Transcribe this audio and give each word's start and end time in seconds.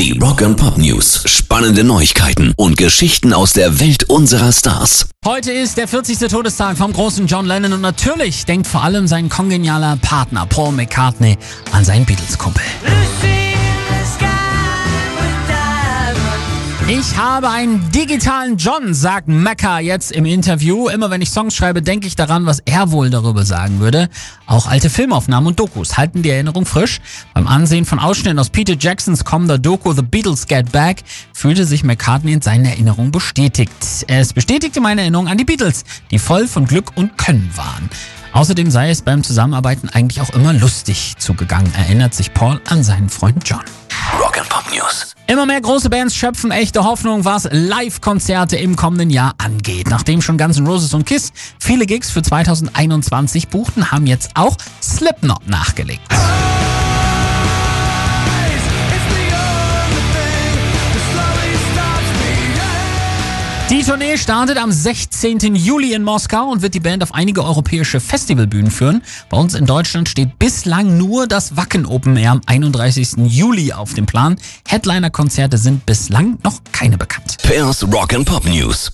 Die 0.00 0.18
Rock 0.18 0.40
and 0.40 0.56
Pop 0.56 0.78
News. 0.78 1.24
Spannende 1.26 1.84
Neuigkeiten 1.84 2.54
und 2.56 2.78
Geschichten 2.78 3.34
aus 3.34 3.52
der 3.52 3.80
Welt 3.80 4.04
unserer 4.04 4.50
Stars. 4.50 5.10
Heute 5.26 5.52
ist 5.52 5.76
der 5.76 5.86
40. 5.88 6.20
Todestag 6.30 6.78
vom 6.78 6.94
großen 6.94 7.26
John 7.26 7.44
Lennon 7.44 7.74
und 7.74 7.82
natürlich 7.82 8.46
denkt 8.46 8.66
vor 8.66 8.82
allem 8.82 9.06
sein 9.06 9.28
kongenialer 9.28 9.98
Partner 10.00 10.46
Paul 10.46 10.72
McCartney 10.72 11.36
an 11.72 11.84
seinen 11.84 12.06
Beatles-Kumpel. 12.06 12.62
Ich 16.92 17.16
habe 17.16 17.48
einen 17.48 17.88
digitalen 17.92 18.56
John, 18.56 18.94
sagt 18.94 19.28
Mecca 19.28 19.78
jetzt 19.78 20.10
im 20.10 20.24
Interview. 20.24 20.88
Immer 20.88 21.08
wenn 21.08 21.22
ich 21.22 21.30
Songs 21.30 21.54
schreibe, 21.54 21.82
denke 21.82 22.08
ich 22.08 22.16
daran, 22.16 22.46
was 22.46 22.58
er 22.64 22.90
wohl 22.90 23.10
darüber 23.10 23.44
sagen 23.44 23.78
würde. 23.78 24.08
Auch 24.48 24.66
alte 24.66 24.90
Filmaufnahmen 24.90 25.46
und 25.46 25.60
Dokus 25.60 25.96
halten 25.96 26.22
die 26.22 26.30
Erinnerung 26.30 26.66
frisch. 26.66 27.00
Beim 27.32 27.46
Ansehen 27.46 27.84
von 27.84 28.00
Ausschnitten 28.00 28.40
aus 28.40 28.50
Peter 28.50 28.74
Jacksons 28.76 29.24
kommender 29.24 29.56
Doku 29.56 29.92
The 29.92 30.02
Beatles 30.02 30.48
Get 30.48 30.72
Back 30.72 31.04
fühlte 31.32 31.64
sich 31.64 31.84
McCartney 31.84 32.32
in 32.32 32.42
seinen 32.42 32.64
Erinnerungen 32.64 33.12
bestätigt. 33.12 33.70
Es 34.08 34.32
bestätigte 34.32 34.80
meine 34.80 35.02
Erinnerung 35.02 35.28
an 35.28 35.38
die 35.38 35.44
Beatles, 35.44 35.84
die 36.10 36.18
voll 36.18 36.48
von 36.48 36.66
Glück 36.66 36.96
und 36.96 37.16
Können 37.16 37.52
waren. 37.54 37.88
Außerdem 38.32 38.68
sei 38.68 38.90
es 38.90 39.02
beim 39.02 39.22
Zusammenarbeiten 39.22 39.88
eigentlich 39.90 40.20
auch 40.20 40.30
immer 40.30 40.52
lustig 40.52 41.14
zugegangen, 41.18 41.72
erinnert 41.72 42.14
sich 42.14 42.34
Paul 42.34 42.60
an 42.68 42.82
seinen 42.82 43.10
Freund 43.10 43.48
John. 43.48 43.62
Rock 44.18 44.38
and 44.38 44.48
Pop 44.48 44.64
News. 44.72 45.14
Immer 45.26 45.46
mehr 45.46 45.60
große 45.60 45.90
Bands 45.90 46.14
schöpfen 46.16 46.50
echte 46.50 46.84
Hoffnung, 46.84 47.24
was 47.24 47.48
Live-Konzerte 47.50 48.56
im 48.56 48.74
kommenden 48.74 49.10
Jahr 49.10 49.34
angeht. 49.38 49.88
Nachdem 49.88 50.22
schon 50.22 50.38
Guns 50.38 50.58
N' 50.58 50.66
Roses 50.66 50.94
und 50.94 51.06
Kiss 51.06 51.32
viele 51.58 51.86
Gigs 51.86 52.10
für 52.10 52.22
2021 52.22 53.48
buchten, 53.48 53.90
haben 53.92 54.06
jetzt 54.06 54.30
auch 54.34 54.56
Slipknot 54.82 55.46
nachgelegt. 55.46 56.02
Die 63.70 63.84
Tournee 63.84 64.18
startet 64.18 64.58
am 64.58 64.72
16. 64.72 65.54
Juli 65.54 65.94
in 65.94 66.02
Moskau 66.02 66.50
und 66.50 66.60
wird 66.60 66.74
die 66.74 66.80
Band 66.80 67.04
auf 67.04 67.14
einige 67.14 67.44
europäische 67.44 68.00
Festivalbühnen 68.00 68.68
führen. 68.68 69.00
Bei 69.28 69.36
uns 69.36 69.54
in 69.54 69.64
Deutschland 69.64 70.08
steht 70.08 70.40
bislang 70.40 70.98
nur 70.98 71.28
das 71.28 71.56
Wacken 71.56 71.86
Open 71.86 72.16
Air 72.16 72.32
am 72.32 72.40
31. 72.46 73.18
Juli 73.28 73.72
auf 73.72 73.94
dem 73.94 74.06
Plan. 74.06 74.34
Headliner-Konzerte 74.66 75.56
sind 75.56 75.86
bislang 75.86 76.38
noch 76.42 76.60
keine 76.72 76.98
bekannt. 76.98 77.36
Pairs 77.44 77.84
Rock 77.92 78.12
and 78.12 78.26
Pop 78.26 78.44
News. 78.44 78.90